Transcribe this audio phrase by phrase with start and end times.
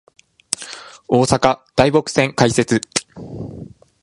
[1.07, 2.81] 大阪・台北線開設